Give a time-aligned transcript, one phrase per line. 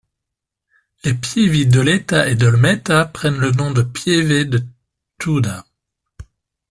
[1.03, 4.63] Les pievi d'Oletta et d'Olmetta prennent le nom de pieve de
[5.19, 5.63] Tuda.